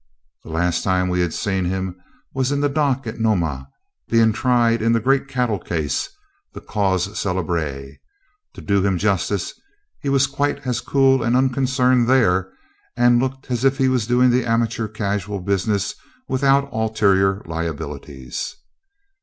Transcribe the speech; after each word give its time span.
The 0.43 0.49
last 0.49 0.83
time 0.83 1.09
we 1.09 1.21
had 1.21 1.31
seen 1.31 1.65
him 1.65 1.95
was 2.33 2.51
in 2.51 2.59
the 2.59 2.69
dock 2.69 3.05
at 3.05 3.19
Nomah, 3.19 3.67
being 4.09 4.33
tried 4.33 4.81
in 4.81 4.93
the 4.93 4.99
great 4.99 5.27
cattle 5.27 5.59
case, 5.59 6.09
that 6.53 6.65
"cause 6.65 7.03
celebre". 7.19 7.97
To 8.55 8.61
do 8.61 8.83
him 8.83 8.97
justice, 8.97 9.53
he 10.01 10.09
was 10.09 10.25
quite 10.25 10.65
as 10.65 10.81
cool 10.81 11.21
and 11.21 11.35
unconcerned 11.37 12.07
there, 12.07 12.51
and 12.97 13.21
looked 13.21 13.51
as 13.51 13.63
if 13.63 13.77
he 13.77 13.89
was 13.89 14.07
doing 14.07 14.31
the 14.31 14.43
amateur 14.43 14.87
casual 14.87 15.39
business 15.39 15.93
without 16.27 16.73
ulterior 16.73 17.43
liabilities. 17.45 18.55